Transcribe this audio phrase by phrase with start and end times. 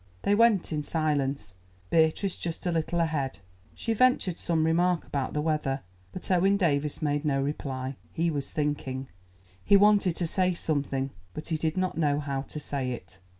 [0.23, 1.53] They went in silence,
[1.91, 3.37] Beatrice just a little ahead.
[3.75, 5.81] She ventured some remark about the weather,
[6.11, 9.09] but Owen Davies made no reply; he was thinking,
[9.63, 13.19] he wanted to say something, but he did not know how to say it.